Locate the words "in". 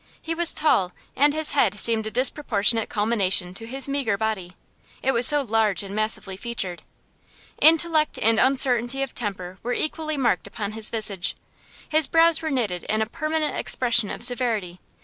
12.85-13.03